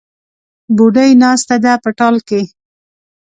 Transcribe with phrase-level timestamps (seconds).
[0.75, 2.41] بوډۍ ناسته ده په ټال کې